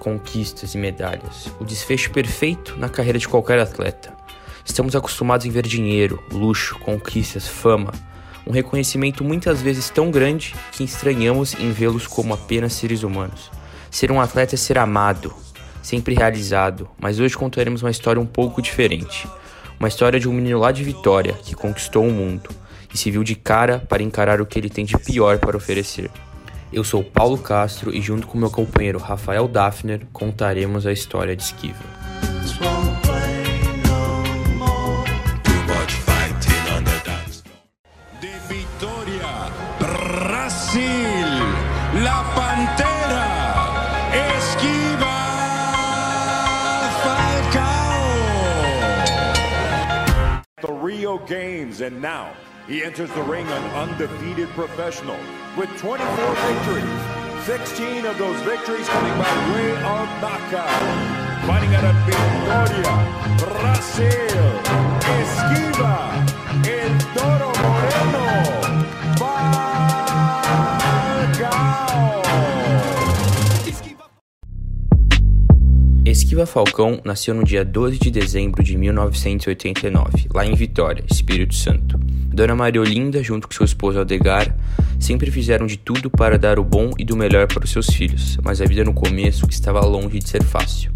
[0.00, 1.52] Conquistas e medalhas.
[1.60, 4.12] O desfecho perfeito na carreira de qualquer atleta.
[4.64, 7.92] Estamos acostumados em ver dinheiro, luxo, conquistas, fama.
[8.46, 13.50] Um reconhecimento muitas vezes tão grande que estranhamos em vê-los como apenas seres humanos.
[13.90, 15.34] Ser um atleta é ser amado,
[15.82, 19.28] sempre realizado, mas hoje contaremos uma história um pouco diferente.
[19.78, 22.48] Uma história de um menino lá de Vitória que conquistou o mundo
[22.92, 26.10] e se viu de cara para encarar o que ele tem de pior para oferecer.
[26.72, 31.42] Eu sou Paulo Castro e, junto com meu companheiro Rafael Daphner, contaremos a história de
[31.42, 31.82] Esquiva.
[38.20, 39.50] De Vitória,
[39.80, 40.80] Brasil,
[42.04, 43.26] La Pantera,
[44.38, 45.16] Esquiva
[47.02, 48.06] Falcao.
[50.60, 52.28] The Rio Games, and now
[52.70, 55.16] he enters the ring an undefeated professional
[55.58, 56.84] with 24 victories.
[57.44, 60.70] 16 of those victories coming by way of knockout.
[61.48, 62.94] Fighting out of Victoria,
[63.42, 64.62] Brasil,
[65.18, 66.14] Esquiva,
[66.64, 68.26] El Toro Moreno,
[69.18, 70.30] Falcao.
[76.04, 81.98] Esquiva Falcão nasceu no dia 12 de dezembro de 1989, lá em Vitória, Espírito Santo.
[82.40, 84.56] Dona Maria Olinda, junto com seu esposo Aldegar,
[84.98, 88.38] sempre fizeram de tudo para dar o bom e do melhor para os seus filhos,
[88.42, 90.90] mas a vida no começo estava longe de ser fácil.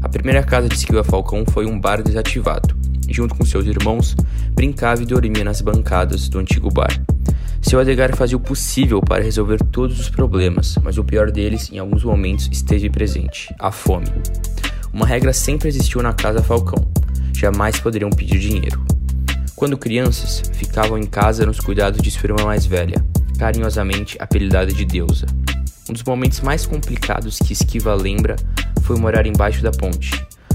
[0.00, 2.74] A primeira casa de Esquiva Falcão foi um bar desativado,
[3.10, 4.16] junto com seus irmãos,
[4.54, 6.98] brincava e dormia nas bancadas do antigo bar.
[7.60, 11.78] Seu Adegar fazia o possível para resolver todos os problemas, mas o pior deles, em
[11.78, 14.10] alguns momentos, esteve presente: a fome.
[14.94, 16.90] Uma regra sempre existiu na casa Falcão:
[17.34, 18.95] jamais poderiam pedir dinheiro.
[19.56, 23.02] Quando crianças, ficavam em casa nos cuidados de sua irmã mais velha,
[23.38, 25.24] carinhosamente apelidada de Deusa.
[25.88, 28.36] Um dos momentos mais complicados que Esquiva lembra
[28.82, 30.10] foi morar embaixo da ponte,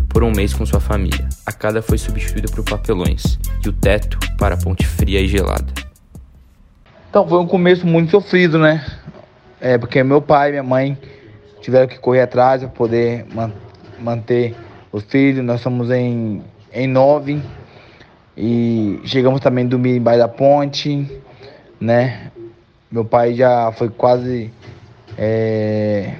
[0.08, 1.28] por um mês com sua família.
[1.48, 5.74] A casa foi substituída por papelões e o teto para a ponte fria e gelada.
[7.10, 8.86] Então foi um começo muito sofrido, né?
[9.60, 10.96] É, porque meu pai e minha mãe
[11.60, 13.52] tiveram que correr atrás para poder man
[14.00, 14.56] manter
[14.92, 15.44] os filhos.
[15.44, 17.42] Nós somos em, em nove
[18.36, 21.10] e chegamos também a dormir embaixo da ponte,
[21.80, 22.32] né?
[22.92, 24.52] Meu pai já foi quase
[25.18, 26.16] é,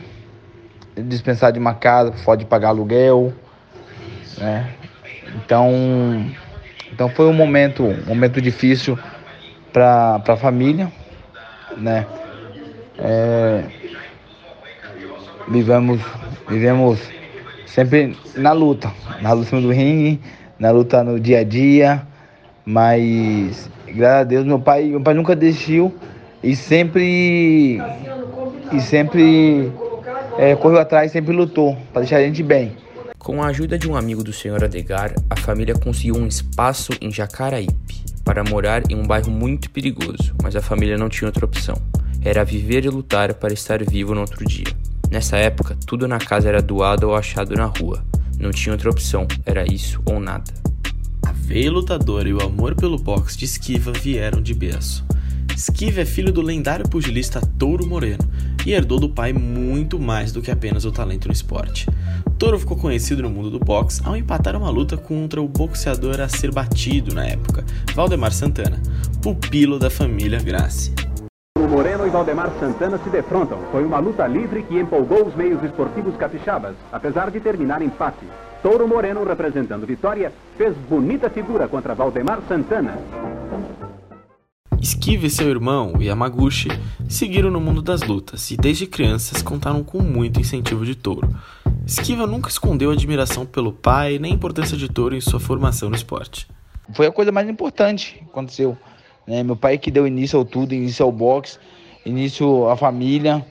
[0.96, 3.34] dispensado de uma casa, pode pagar aluguel,
[4.38, 4.70] né?
[5.36, 6.26] Então,
[6.92, 8.98] então foi um momento, um momento difícil
[9.72, 10.92] para a família,
[11.78, 12.06] né?
[12.98, 13.64] É,
[15.48, 16.02] vivemos,
[16.48, 17.00] vivemos
[17.66, 18.92] sempre na luta,
[19.22, 20.20] na luta do ringue,
[20.62, 22.04] na luta no dia a dia,
[22.64, 25.92] mas graças a Deus meu pai, meu pai nunca desistiu
[26.44, 27.82] e sempre
[28.72, 29.72] e sempre
[30.38, 32.78] é, correu atrás, sempre lutou para deixar a gente bem.
[33.18, 34.64] Com a ajuda de um amigo do Sr.
[34.64, 40.36] Adegar, a família conseguiu um espaço em Jacaraípe para morar em um bairro muito perigoso,
[40.44, 41.76] mas a família não tinha outra opção.
[42.24, 44.72] Era viver e lutar para estar vivo no outro dia.
[45.10, 48.04] Nessa época, tudo na casa era doado ou achado na rua.
[48.42, 50.52] Não tinha outra opção, era isso ou nada.
[51.24, 55.06] A veia lutadora e o amor pelo boxe de Esquiva vieram de berço.
[55.56, 58.28] Esquiva é filho do lendário pugilista Touro Moreno
[58.66, 61.86] e herdou do pai muito mais do que apenas o talento no esporte.
[62.40, 66.28] Touro ficou conhecido no mundo do boxe ao empatar uma luta contra o boxeador a
[66.28, 67.64] ser batido na época,
[67.94, 68.82] Valdemar Santana,
[69.22, 71.01] pupilo da família Gracie.
[71.72, 73.58] Moreno e Valdemar Santana se defrontam.
[73.72, 78.26] Foi uma luta livre que empolgou os meios esportivos capixabas, apesar de terminar empate.
[78.62, 83.00] Touro Moreno, representando Vitória, fez bonita figura contra Valdemar Santana.
[84.82, 86.68] Esquiva e seu irmão, Yamaguchi,
[87.08, 91.34] seguiram no mundo das lutas e desde crianças contaram com muito incentivo de Touro.
[91.88, 95.96] Esquiva nunca escondeu admiração pelo pai nem a importância de Touro em sua formação no
[95.96, 96.50] esporte.
[96.94, 98.78] Foi a coisa mais importante que aconteceu.
[99.26, 99.44] Né?
[99.44, 101.60] Meu pai que deu início ao tudo, início ao boxe,
[102.06, 103.46] início à família.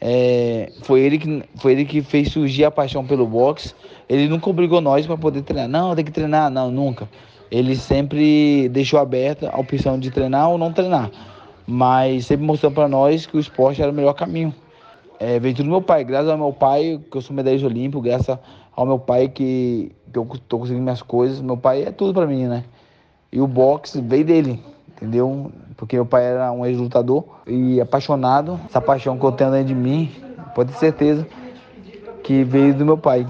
[0.00, 3.74] É, foi, ele que, foi ele que fez surgir a paixão pelo boxe.
[4.08, 5.68] Ele nunca obrigou nós para poder treinar.
[5.68, 6.50] Não, tem que treinar.
[6.50, 7.08] Não, nunca.
[7.50, 11.10] Ele sempre deixou aberta a opção de treinar ou não treinar.
[11.66, 14.54] Mas sempre mostrou para nós que o esporte era o melhor caminho.
[15.18, 16.04] É, veio tudo do meu pai.
[16.04, 18.38] Graças ao meu pai, que eu sou medalhista olímpico, graças
[18.74, 21.40] ao meu pai que, que eu tô conseguindo minhas coisas.
[21.40, 22.64] Meu pai é tudo para mim, né?
[23.32, 24.62] E o boxe veio dele,
[24.96, 25.52] entendeu?
[25.76, 28.58] Porque meu pai era um ex-lutador e apaixonado.
[28.68, 30.10] Essa paixão que eu tenho dentro de mim,
[30.54, 31.26] pode ter certeza
[32.22, 33.26] que veio do meu pai.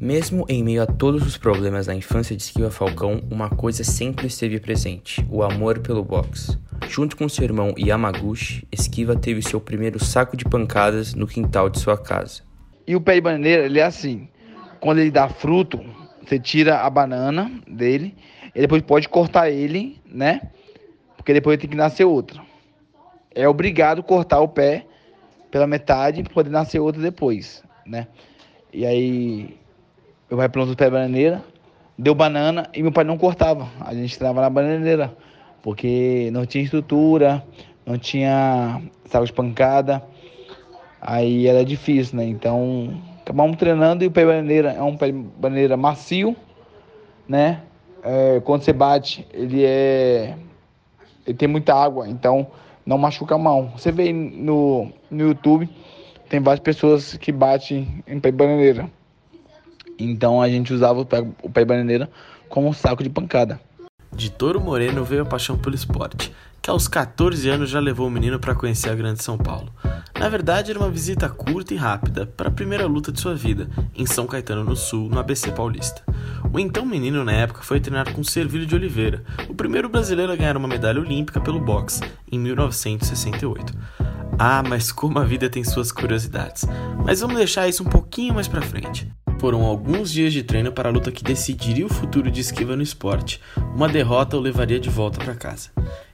[0.00, 4.28] Mesmo em meio a todos os problemas da infância de Esquiva Falcão, uma coisa sempre
[4.28, 6.56] esteve presente: o amor pelo boxe.
[6.88, 11.80] Junto com seu irmão Yamaguchi, Esquiva teve seu primeiro saco de pancadas no quintal de
[11.80, 12.42] sua casa.
[12.86, 14.28] E o pé de bananeira, ele é assim.
[14.80, 15.80] Quando ele dá fruto,
[16.24, 18.14] você tira a banana dele
[18.54, 20.42] e depois pode cortar ele, né?
[21.28, 22.40] Porque depois tem que nascer outra.
[23.34, 24.86] É obrigado cortar o pé
[25.50, 28.06] pela metade para poder nascer outra depois, né?
[28.72, 29.58] E aí
[30.30, 31.44] meu pai plantou o pé de bananeira,
[31.98, 33.68] deu banana e meu pai não cortava.
[33.78, 35.14] A gente trava na bananeira,
[35.62, 37.44] porque não tinha estrutura,
[37.84, 40.02] não tinha saco de pancada.
[40.98, 42.24] Aí era difícil, né?
[42.24, 46.34] Então acabamos treinando e o pé de bananeira é um pé de bananeira macio,
[47.28, 47.60] né?
[48.02, 50.34] É, quando você bate, ele é.
[51.28, 52.46] Ele tem muita água, então
[52.86, 53.70] não machuca a mão.
[53.76, 55.68] Você vê no, no YouTube,
[56.26, 58.90] tem várias pessoas que batem em pé bananeira.
[59.98, 62.08] Então a gente usava o pé, o pé bananeira
[62.48, 63.60] como um saco de pancada.
[64.12, 68.10] De Toro Moreno veio a paixão pelo esporte, que aos 14 anos já levou o
[68.10, 69.72] menino para conhecer a Grande São Paulo.
[70.18, 73.68] Na verdade, era uma visita curta e rápida para a primeira luta de sua vida,
[73.94, 76.02] em São Caetano no Sul, no ABC Paulista.
[76.52, 80.36] O então menino na época foi treinar com Servilho de Oliveira, o primeiro brasileiro a
[80.36, 83.72] ganhar uma medalha olímpica pelo boxe, em 1968.
[84.38, 86.64] Ah, mas como a vida tem suas curiosidades.
[87.04, 89.10] Mas vamos deixar isso um pouquinho mais para frente.
[89.38, 92.82] Foram alguns dias de treino para a luta que decidiria o futuro de Esquiva no
[92.82, 93.40] esporte.
[93.74, 95.70] Uma derrota o levaria de volta para casa.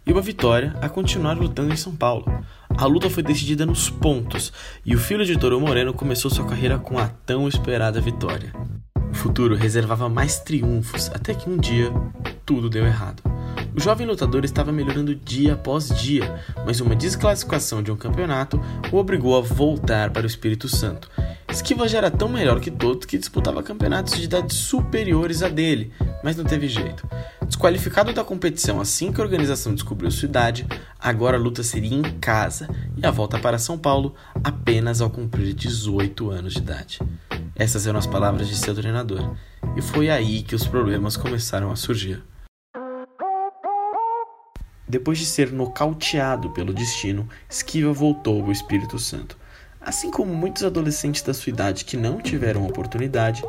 [0.06, 2.26] E uma vitória a continuar lutando em São Paulo.
[2.76, 4.52] A luta foi decidida nos pontos
[4.84, 8.52] e o filho de Toro Moreno começou sua carreira com a tão esperada vitória.
[9.10, 11.90] O futuro reservava mais triunfos até que um dia
[12.44, 13.33] tudo deu errado.
[13.74, 18.60] O jovem lutador estava melhorando dia após dia, mas uma desclassificação de um campeonato
[18.92, 21.10] o obrigou a voltar para o Espírito Santo
[21.54, 25.92] Esquiva já era tão melhor que todos que disputava campeonatos de idades superiores a dele,
[26.22, 27.08] mas não teve jeito.
[27.46, 30.66] Desqualificado da competição assim que a organização descobriu sua idade,
[30.98, 35.54] agora a luta seria em casa e a volta para São Paulo apenas ao cumprir
[35.54, 36.98] 18 anos de idade.
[37.54, 39.36] Essas eram as palavras de seu treinador,
[39.76, 42.20] e foi aí que os problemas começaram a surgir.
[44.94, 49.36] Depois de ser nocauteado pelo destino, Esquiva voltou ao Espírito Santo
[49.80, 53.42] Assim como muitos adolescentes da sua idade que não tiveram oportunidade,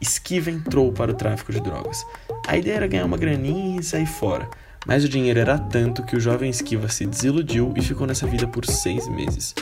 [0.00, 2.04] Esquiva entrou para o tráfico de drogas.
[2.48, 4.50] A ideia era ganhar uma graninha e sair fora,
[4.84, 8.48] mas o dinheiro era tanto que o jovem Esquiva se desiludiu e ficou nessa vida
[8.48, 9.54] por seis meses.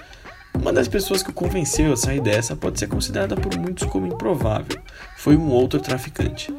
[0.55, 4.07] Uma das pessoas que o convenceu a sair dessa pode ser considerada por muitos como
[4.07, 4.81] improvável.
[5.27, 6.55] Foi um outro traficante.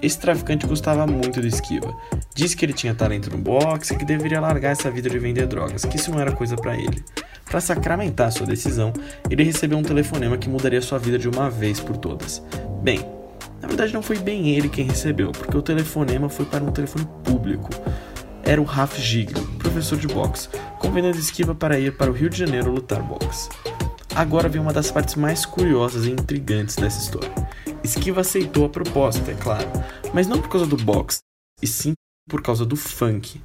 [0.00, 1.92] Esse traficante gostava muito do Esquiva.
[2.32, 5.44] Disse que ele tinha talento no boxe e que deveria largar essa vida de vender
[5.48, 7.04] drogas, que isso não era coisa para ele.
[7.44, 8.92] Para sacramentar sua decisão,
[9.28, 12.40] ele recebeu um telefonema que mudaria sua vida de uma vez por todas.
[12.80, 13.04] Bem,
[13.60, 17.08] na verdade não foi bem ele quem recebeu, porque o telefonema foi para um telefone
[17.24, 17.70] público.
[18.44, 20.48] Era o Raf Giglio, professor de boxe,
[20.78, 23.48] convidando Esquiva para ir para o Rio de Janeiro lutar boxe.
[24.14, 27.32] Agora vem uma das partes mais curiosas e intrigantes dessa história.
[27.82, 29.66] Esquiva aceitou a proposta, é claro,
[30.12, 31.20] mas não por causa do boxe,
[31.62, 31.94] e sim
[32.28, 33.40] por causa do funk.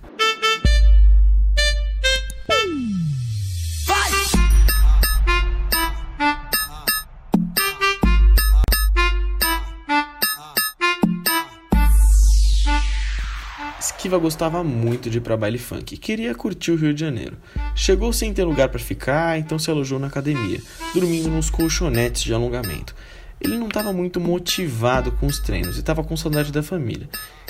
[13.88, 17.38] Esquiva gostava muito de ir para baile funk, queria curtir o Rio de Janeiro.
[17.74, 20.62] Chegou sem ter lugar para ficar, então se alojou na academia,
[20.94, 22.94] dormindo nos colchonetes de alongamento.
[23.40, 27.08] Ele não estava muito motivado com os treinos e estava com saudade da família.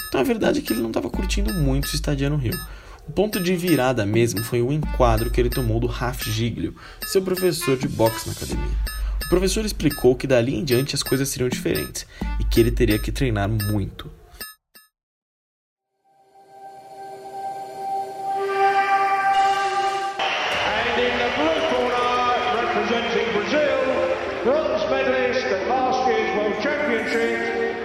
[0.08, 2.58] Então a verdade é que ele não estava curtindo muito se estadia no Rio.
[3.08, 6.76] O ponto de virada mesmo foi o enquadro que ele tomou do Raf Giglio,
[7.08, 8.78] seu professor de boxe na academia.
[9.26, 12.06] O professor explicou que dali em diante as coisas seriam diferentes
[12.40, 14.08] e que ele teria que treinar muito.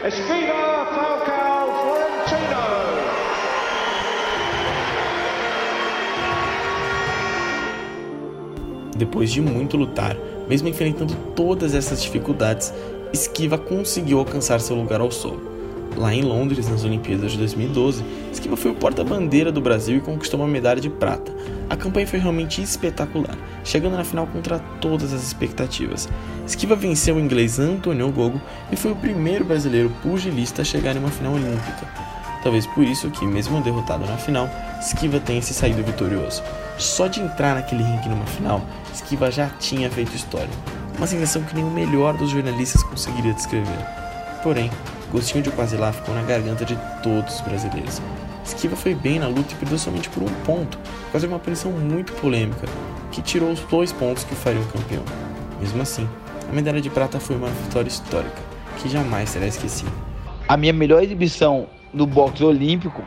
[0.07, 2.63] Esquiva Falcao Florentino.
[8.97, 10.17] Depois de muito lutar,
[10.49, 12.73] mesmo enfrentando todas essas dificuldades,
[13.13, 15.52] Esquiva conseguiu alcançar seu lugar ao solo.
[15.97, 20.41] Lá em Londres, nas Olimpíadas de 2012, Esquiva foi o porta-bandeira do Brasil e conquistou
[20.41, 21.33] uma medalha de prata.
[21.69, 26.09] A campanha foi realmente espetacular, chegando na final contra todas as expectativas.
[26.47, 30.99] Esquiva venceu o inglês Antonio Gogo e foi o primeiro brasileiro pugilista a chegar em
[30.99, 31.87] uma final olímpica.
[32.43, 36.43] Talvez por isso que, mesmo derrotado na final, Esquiva tenha se saído vitorioso.
[36.77, 38.61] Só de entrar naquele ringue numa final,
[38.93, 40.51] Esquiva já tinha feito história.
[40.97, 43.79] Uma sensação que nem o melhor dos jornalistas conseguiria descrever.
[44.43, 44.71] Porém,
[45.13, 48.01] Gostinho de quase lá ficou na garganta de todos os brasileiros.
[48.43, 50.79] Esquiva foi bem na luta e perdeu somente por um ponto,
[51.15, 52.67] de uma punição muito polêmica,
[53.11, 55.05] que tirou os dois pontos que o fariam campeão.
[55.61, 56.09] Mesmo assim,
[56.53, 58.43] A medalha de prata foi uma vitória histórica,
[58.77, 59.91] que jamais será esquecida.
[60.47, 63.03] A minha melhor exibição no boxe olímpico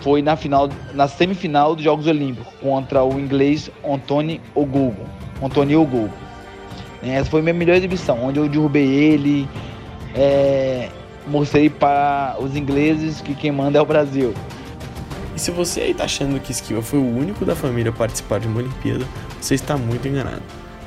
[0.00, 5.04] foi na final, na semifinal dos Jogos Olímpicos contra o inglês Antônio Ogogo.
[5.42, 6.14] Antônio Ogogo.
[7.02, 9.46] Essa foi a minha melhor exibição, onde eu derrubei ele,
[10.14, 10.88] é,
[11.26, 14.32] mostrei para os ingleses que quem manda é o Brasil.
[15.34, 18.40] E se você aí tá achando que Esquiva foi o único da família a participar
[18.40, 19.04] de uma Olimpíada,
[19.40, 20.42] você está muito enganado.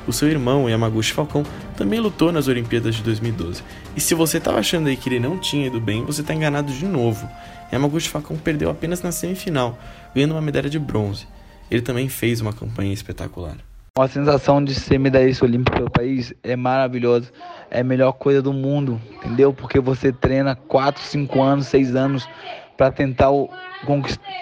[0.08, 1.44] O seu irmão, Yamaguchi Falcão,
[1.76, 3.62] também lutou nas Olimpíadas de 2012.
[3.94, 6.72] E se você estava achando aí que ele não tinha ido bem, você está enganado
[6.72, 7.28] de novo.
[7.72, 9.78] Yamaguchi Falcão perdeu apenas na semifinal,
[10.14, 11.28] ganhando uma medalha de bronze.
[11.70, 13.56] Ele também fez uma campanha espetacular.
[13.98, 17.30] A sensação de ser medalhista olímpico pelo país é maravilhosa.
[17.70, 19.52] É a melhor coisa do mundo, entendeu?
[19.52, 22.28] Porque você treina 4, 5 anos, 6 anos
[22.76, 23.28] para tentar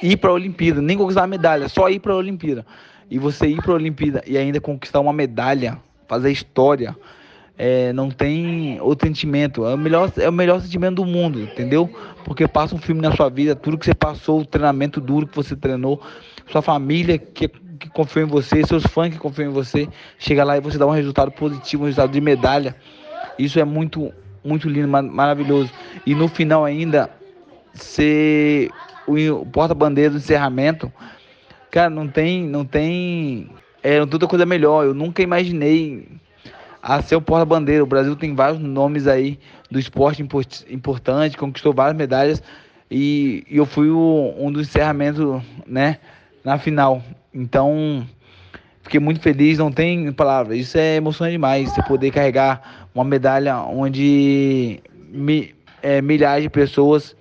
[0.02, 2.64] ir para a Olimpíada, nem conquistar a medalha, só ir para a Olimpíada.
[3.10, 6.94] E você ir para a Olimpíada e ainda conquistar uma medalha, fazer história,
[7.56, 9.66] é, não tem outro sentimento.
[9.66, 11.90] É o, melhor, é o melhor sentimento do mundo, entendeu?
[12.24, 15.34] Porque passa um filme na sua vida, tudo que você passou, o treinamento duro que
[15.34, 16.00] você treinou,
[16.46, 20.56] sua família que, que confiou em você, seus fãs que confiam em você, chega lá
[20.56, 22.76] e você dá um resultado positivo, um resultado de medalha.
[23.38, 24.12] Isso é muito,
[24.44, 25.70] muito lindo, maravilhoso.
[26.04, 27.10] E no final ainda,
[27.72, 28.70] ser
[29.06, 30.92] o porta-bandeira do encerramento,
[31.70, 33.48] cara, não tem, não tem,
[33.82, 34.84] é toda coisa melhor.
[34.84, 36.08] Eu nunca imaginei
[36.82, 37.82] a ser o porta-bandeira.
[37.82, 39.38] O Brasil tem vários nomes aí
[39.70, 40.26] do esporte
[40.68, 42.42] importante, conquistou várias medalhas
[42.90, 45.98] e, e eu fui o, um dos encerramentos, né,
[46.44, 47.02] na final.
[47.32, 48.06] Então,
[48.82, 50.58] fiquei muito feliz, não tem palavras.
[50.58, 57.16] Isso é emocionante demais, você poder carregar uma medalha onde mi, é, milhares de pessoas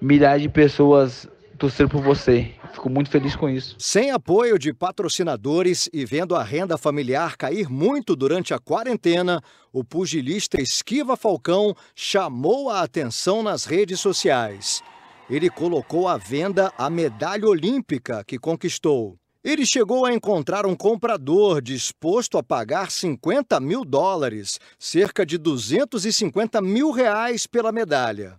[0.00, 1.26] milhares de pessoas
[1.58, 2.52] torceram por você.
[2.72, 3.74] Fico muito feliz com isso.
[3.78, 9.42] Sem apoio de patrocinadores e vendo a renda familiar cair muito durante a quarentena,
[9.72, 14.82] o pugilista Esquiva Falcão chamou a atenção nas redes sociais.
[15.28, 19.16] Ele colocou à venda a medalha olímpica que conquistou.
[19.44, 26.60] Ele chegou a encontrar um comprador disposto a pagar 50 mil dólares, cerca de 250
[26.60, 28.36] mil reais pela medalha.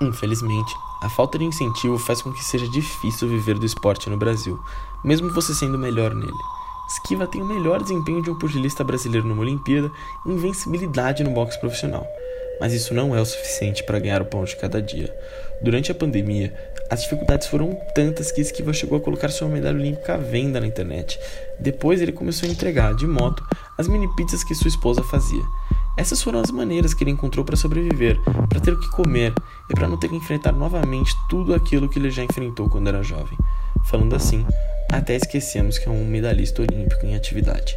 [0.00, 4.56] Infelizmente, a falta de incentivo faz com que seja difícil viver do esporte no Brasil,
[5.04, 6.32] mesmo você sendo melhor nele.
[6.88, 9.90] Esquiva tem o melhor desempenho de um pugilista brasileiro numa Olimpíada
[10.24, 12.06] e invencibilidade no boxe profissional.
[12.62, 15.12] Mas isso não é o suficiente para ganhar o pão de cada dia.
[15.60, 16.54] Durante a pandemia,
[16.88, 20.66] as dificuldades foram tantas que Esquiva chegou a colocar sua medalha olímpica à venda na
[20.68, 21.18] internet.
[21.58, 23.44] Depois ele começou a entregar, de moto,
[23.76, 25.42] as mini pizzas que sua esposa fazia.
[25.96, 28.16] Essas foram as maneiras que ele encontrou para sobreviver,
[28.48, 29.34] para ter o que comer
[29.68, 33.02] e para não ter que enfrentar novamente tudo aquilo que ele já enfrentou quando era
[33.02, 33.36] jovem.
[33.86, 34.46] Falando assim,
[34.88, 37.76] até esquecemos que é um medalhista olímpico em atividade.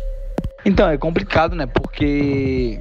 [0.64, 1.66] Então, é complicado, né?
[1.66, 2.80] Porque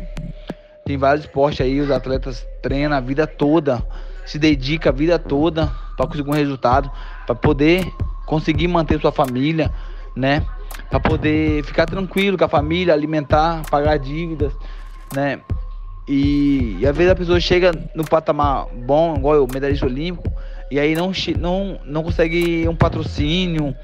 [0.84, 3.84] tem vários esportes aí, os atletas treinam a vida toda,
[4.26, 6.90] se dedicam a vida toda para conseguir um resultado,
[7.26, 7.86] para poder
[8.26, 9.70] conseguir manter sua família,
[10.16, 10.44] né?
[10.90, 14.52] Para poder ficar tranquilo com a família, alimentar, pagar dívidas
[15.14, 15.40] né?
[16.06, 20.30] E, e às vezes a pessoa chega no patamar bom, igual o medalhista olímpico,
[20.70, 23.74] e aí não, não, não consegue um patrocínio,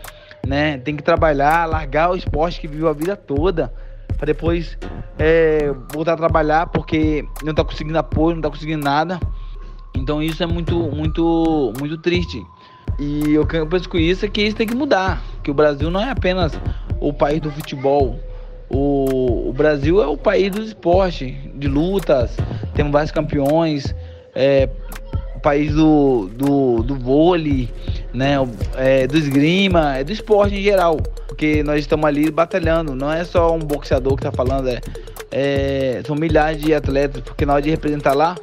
[0.46, 0.78] né?
[0.78, 3.72] Tem que trabalhar, largar o esporte que viveu a vida toda,
[4.16, 4.76] para depois
[5.18, 9.20] é, voltar a trabalhar porque não tá conseguindo apoio, não tá conseguindo nada.
[9.94, 12.44] Então isso é muito, muito, muito triste.
[12.98, 16.00] E eu penso com isso é que isso tem que mudar, que o Brasil não
[16.00, 16.52] é apenas
[17.00, 18.20] o país do futebol,
[18.68, 22.36] o, o Brasil é o país do esporte, de lutas,
[22.74, 23.94] temos vários campeões,
[24.34, 24.68] é,
[25.40, 27.70] o país do, do, do vôlei,
[28.12, 28.34] né,
[28.76, 33.24] é, do esgrima, é do esporte em geral, porque nós estamos ali batalhando, não é
[33.24, 34.80] só um boxeador que está falando, é,
[35.32, 38.36] é, são milhares de atletas, porque na hora de representar lá,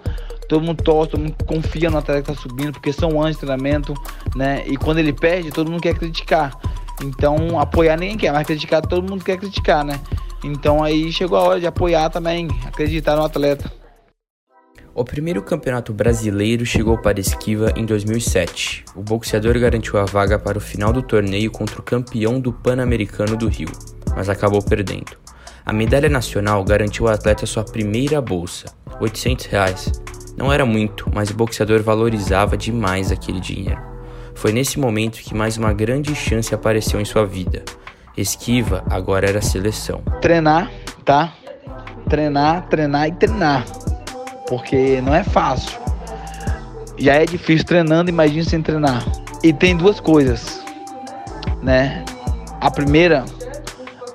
[0.50, 3.42] todo mundo torce, todo mundo confia no atleta que está subindo, porque são anos de
[3.42, 3.94] treinamento,
[4.36, 4.64] né?
[4.66, 6.58] E quando ele perde, todo mundo quer criticar.
[7.04, 10.00] Então, apoiar ninguém quer, mas criticar todo mundo quer criticar, né?
[10.44, 13.72] Então aí chegou a hora de apoiar também, acreditar no atleta.
[14.98, 18.84] O primeiro campeonato brasileiro chegou para Esquiva em 2007.
[18.96, 23.38] O boxeador garantiu a vaga para o final do torneio contra o campeão do Pan-Americano
[23.38, 23.70] do Rio,
[24.16, 25.16] mas acabou perdendo.
[25.64, 29.92] A medalha nacional garantiu ao atleta sua primeira bolsa, 800 reais.
[30.36, 33.80] Não era muito, mas o boxeador valorizava demais aquele dinheiro.
[34.34, 37.64] Foi nesse momento que mais uma grande chance apareceu em sua vida.
[38.18, 40.02] Esquiva agora era seleção.
[40.24, 40.72] Treinar,
[41.06, 41.36] tá?
[42.10, 43.64] Treinar, treinar e treinar.
[44.48, 45.78] Porque não é fácil.
[46.98, 49.06] Já é difícil treinando, imagine sem treinar.
[49.44, 50.64] E tem duas coisas,
[51.62, 52.04] né?
[52.60, 53.24] A primeira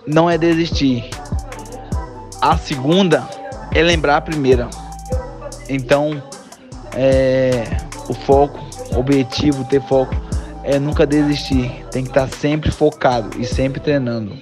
[0.07, 1.09] não é desistir.
[2.41, 3.29] a segunda
[3.73, 4.69] é lembrar a primeira.
[5.69, 6.23] Então,
[6.95, 7.65] é,
[8.09, 8.59] o foco,
[8.97, 10.15] objetivo, ter foco
[10.65, 11.85] é nunca desistir.
[11.91, 14.37] Tem que estar sempre focado e sempre treinando.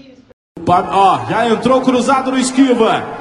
[0.67, 3.20] Ó, já entrou cruzado no esquiva.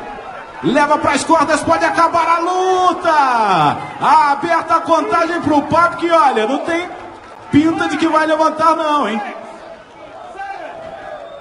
[0.63, 3.77] Leva para as cordas, pode acabar a luta.
[4.01, 6.89] Aberta a contagem pro Papo que olha, não tem
[7.51, 9.21] pinta de que vai levantar não, hein?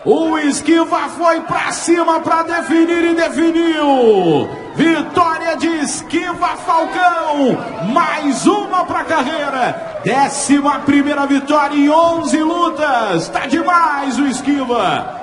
[0.04, 4.48] O Esquiva foi para cima para definir e definiu.
[4.76, 7.58] Vitória de Esquiva Falcão.
[7.92, 10.00] Mais uma para a carreira.
[10.04, 13.28] Décima primeira vitória em 11 lutas.
[13.28, 15.18] Tá demais o Esquiva.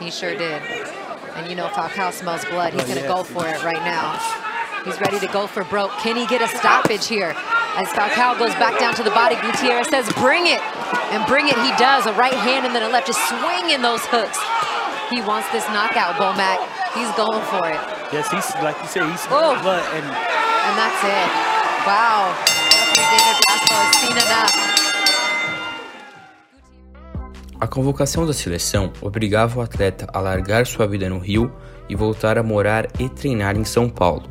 [0.00, 0.62] He sure did.
[1.36, 2.72] And you know Falcao smells blood.
[2.72, 4.18] He's oh, going to go for it right now.
[4.84, 5.90] He's ready to go for broke.
[6.02, 7.34] Can he get a stoppage here?
[7.76, 10.60] As Falcao goes back down to the body, Gutierrez says, bring it.
[11.14, 12.06] And bring it he does.
[12.06, 14.38] A right hand and then a left, just swinging those hooks.
[15.10, 16.58] He wants this knockout, Bomac.
[16.94, 17.78] He's going for it.
[18.10, 19.54] Yes, he's, like you said, he's Oh.
[19.62, 19.84] blood.
[19.94, 21.28] And And that's it.
[21.86, 22.34] Wow.
[22.92, 24.67] David Castro has seen enough.
[27.60, 31.52] A convocação da seleção obrigava o atleta a largar sua vida no Rio
[31.88, 34.30] e voltar a morar e treinar em São Paulo.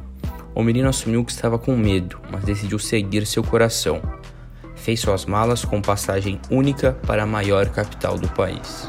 [0.55, 4.01] O menino assumiu que estava com medo, mas decidiu seguir seu coração.
[4.77, 8.87] Fez suas malas com passagem única para a maior capital do país.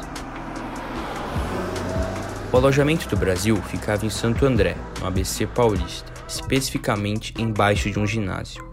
[2.53, 8.07] O alojamento do Brasil ficava em Santo André, no ABC Paulista, especificamente embaixo de um
[8.07, 8.65] ginásio.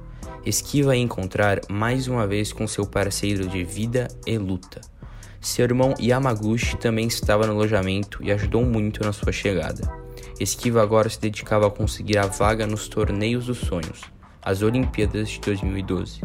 [0.45, 4.81] Esquiva ia encontrar mais uma vez com seu parceiro de vida e luta.
[5.41, 9.83] Seu irmão Yamaguchi também estava no alojamento e ajudou muito na sua chegada.
[10.41, 14.03] Esquiva agora se dedicava a conseguir a vaga nos torneios dos sonhos,
[14.43, 16.21] as Olimpíadas de 2012.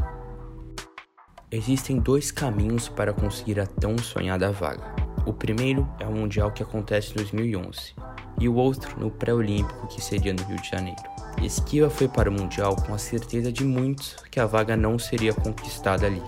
[1.52, 4.84] Existem dois caminhos para conseguir a tão sonhada vaga.
[5.26, 7.94] O primeiro é o Mundial que acontece em 2011
[8.40, 11.02] e o outro no pré-olímpico que seria no Rio de Janeiro.
[11.42, 15.34] Esquiva foi para o Mundial com a certeza de muitos que a vaga não seria
[15.34, 16.24] conquistada ali.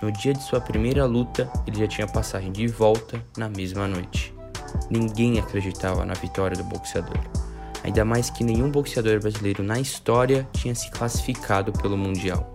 [0.00, 4.32] No dia de sua primeira luta, ele já tinha passagem de volta na mesma noite.
[4.88, 7.18] Ninguém acreditava na vitória do boxeador.
[7.82, 12.52] Ainda mais que nenhum boxeador brasileiro na história tinha se classificado pelo Mundial.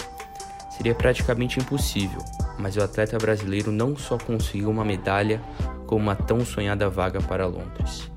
[0.78, 2.20] Seria praticamente impossível,
[2.58, 5.42] mas o atleta brasileiro não só conseguiu uma medalha,
[5.86, 8.10] como uma tão sonhada vaga para Londres.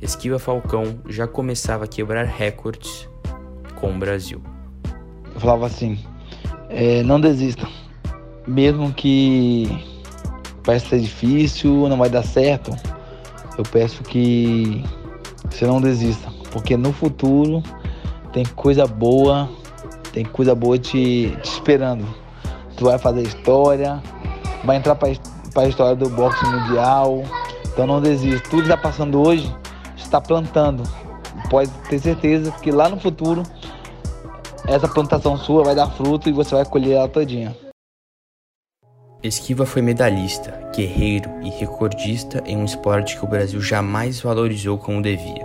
[0.00, 3.08] Esquiva Falcão já começava a quebrar recordes
[3.74, 4.42] com o Brasil.
[5.34, 5.98] Eu falava assim,
[6.68, 7.66] é, não desista.
[8.48, 9.84] Mesmo que
[10.64, 12.74] parece ser difícil, não vai dar certo,
[13.58, 14.82] eu peço que
[15.50, 16.32] você não desista.
[16.50, 17.62] Porque no futuro
[18.32, 19.48] tem coisa boa,
[20.12, 22.06] tem coisa boa te, te esperando.
[22.76, 24.02] Tu vai fazer história,
[24.64, 27.24] vai entrar para a história do boxe mundial.
[27.66, 28.48] Então não desista.
[28.48, 29.54] Tudo que está passando hoje
[29.96, 30.82] está plantando.
[31.50, 33.42] Pode ter certeza que lá no futuro
[34.66, 37.67] essa plantação sua vai dar fruto e você vai colher ela todinha.
[39.20, 45.02] Esquiva foi medalhista, guerreiro e recordista em um esporte que o Brasil jamais valorizou como
[45.02, 45.44] devia.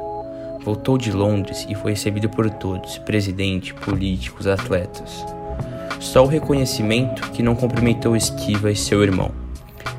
[0.64, 5.26] Voltou de Londres e foi recebido por todos, presidente, políticos, atletas.
[6.00, 9.32] Só o reconhecimento que não cumprimentou Esquiva e seu irmão.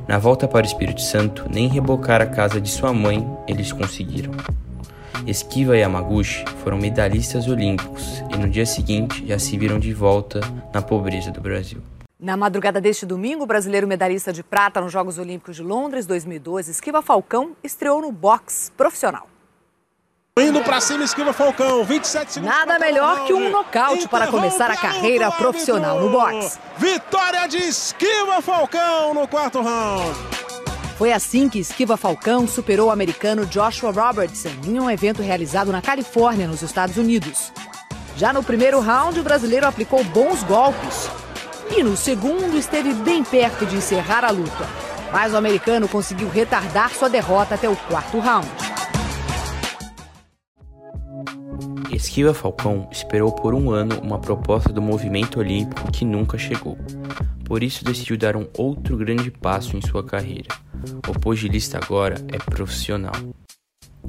[0.06, 4.30] Na volta para o Espírito Santo, nem rebocar a casa de sua mãe eles conseguiram.
[5.26, 10.40] Esquiva e Yamaguchi foram medalhistas olímpicos e no dia seguinte já se viram de volta
[10.72, 11.82] na pobreza do Brasil.
[12.18, 16.70] Na madrugada deste domingo, o brasileiro medalhista de prata nos Jogos Olímpicos de Londres 2012,
[16.70, 19.28] Esquiva Falcão, estreou no boxe profissional.
[20.38, 22.56] Indo para cima, esquiva Falcão, 27 segundos.
[22.56, 26.58] Nada melhor que um nocaute para começar a carreira profissional no boxe.
[26.76, 30.18] Vitória de esquiva Falcão no quarto round.
[30.96, 35.82] Foi assim que Esquiva Falcão superou o americano Joshua Robertson em um evento realizado na
[35.82, 37.52] Califórnia, nos Estados Unidos.
[38.16, 41.10] Já no primeiro round, o brasileiro aplicou bons golpes.
[41.70, 44.68] E no segundo, esteve bem perto de encerrar a luta.
[45.12, 48.48] Mas o americano conseguiu retardar sua derrota até o quarto round.
[51.90, 56.76] Esquiva Falcão esperou por um ano uma proposta do movimento olímpico que nunca chegou.
[57.44, 60.48] Por isso decidiu dar um outro grande passo em sua carreira.
[61.08, 63.14] O pugilista agora é profissional.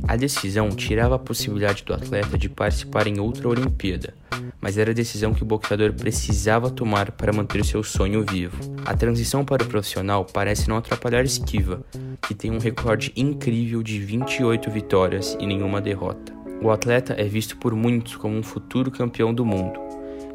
[0.07, 4.13] A decisão tirava a possibilidade do atleta de participar em outra Olimpíada,
[4.61, 8.57] mas era a decisão que o boxeador precisava tomar para manter seu sonho vivo.
[8.85, 11.83] A transição para o profissional parece não atrapalhar Esquiva,
[12.27, 16.33] que tem um recorde incrível de 28 vitórias e nenhuma derrota.
[16.61, 19.79] O atleta é visto por muitos como um futuro campeão do mundo.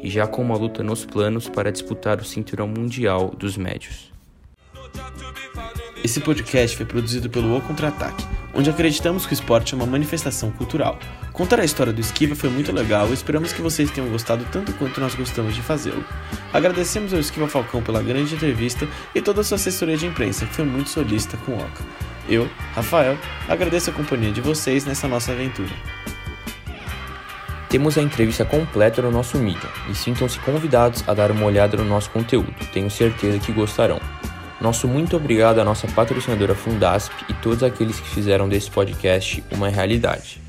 [0.03, 4.11] e já com uma luta nos planos para disputar o cinturão mundial dos médios.
[6.03, 10.51] Esse podcast foi produzido pelo O Contra-Ataque, onde acreditamos que o esporte é uma manifestação
[10.51, 10.97] cultural.
[11.33, 14.73] Contar a história do Esquiva foi muito legal e esperamos que vocês tenham gostado tanto
[14.73, 16.03] quanto nós gostamos de fazê-lo.
[16.53, 20.53] Agradecemos ao Esquiva Falcão pela grande entrevista e toda a sua assessoria de imprensa, que
[20.53, 21.83] foi muito solista com o Oca.
[22.27, 25.71] Eu, Rafael, agradeço a companhia de vocês nessa nossa aventura.
[27.69, 31.85] Temos a entrevista completa no nosso mídia e sintam-se convidados a dar uma olhada no
[31.85, 34.01] nosso conteúdo, tenho certeza que gostarão.
[34.61, 39.67] Nosso muito obrigado à nossa patrocinadora Fundasp e todos aqueles que fizeram desse podcast uma
[39.69, 40.39] realidade.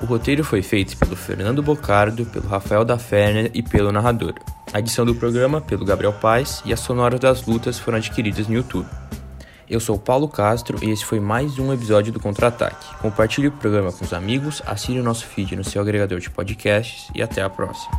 [0.00, 4.34] O roteiro foi feito pelo Fernando Bocardo, pelo Rafael da Ferner e pelo narrador.
[4.72, 8.54] A edição do programa pelo Gabriel Paes e as sonoras das lutas foram adquiridas no
[8.54, 8.86] YouTube.
[9.68, 12.94] Eu sou Paulo Castro e esse foi mais um episódio do Contra-Ataque.
[12.98, 17.08] Compartilhe o programa com os amigos, assine o nosso feed no seu agregador de podcasts
[17.12, 17.90] e até a próxima.